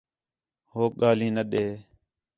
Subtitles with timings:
[0.73, 1.65] ہوک ڳاہلیں نہ ݙے